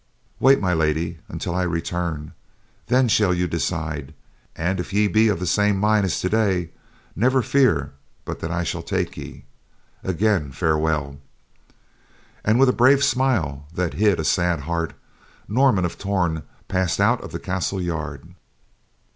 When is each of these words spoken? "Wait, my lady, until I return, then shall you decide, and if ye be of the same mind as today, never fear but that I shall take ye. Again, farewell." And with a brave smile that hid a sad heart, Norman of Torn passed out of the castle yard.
"Wait, 0.39 0.59
my 0.59 0.73
lady, 0.73 1.19
until 1.29 1.53
I 1.53 1.61
return, 1.61 2.33
then 2.87 3.07
shall 3.07 3.35
you 3.35 3.45
decide, 3.45 4.15
and 4.55 4.79
if 4.79 4.91
ye 4.93 5.07
be 5.07 5.27
of 5.27 5.39
the 5.39 5.45
same 5.45 5.77
mind 5.77 6.05
as 6.05 6.19
today, 6.19 6.71
never 7.15 7.43
fear 7.43 7.93
but 8.25 8.39
that 8.39 8.49
I 8.49 8.63
shall 8.63 8.81
take 8.81 9.15
ye. 9.15 9.45
Again, 10.03 10.51
farewell." 10.53 11.19
And 12.43 12.59
with 12.59 12.69
a 12.69 12.73
brave 12.73 13.03
smile 13.03 13.67
that 13.75 13.93
hid 13.93 14.19
a 14.19 14.23
sad 14.25 14.61
heart, 14.61 14.93
Norman 15.47 15.85
of 15.85 15.99
Torn 15.99 16.41
passed 16.67 16.99
out 16.99 17.21
of 17.21 17.31
the 17.31 17.37
castle 17.37 17.79
yard. 17.79 18.27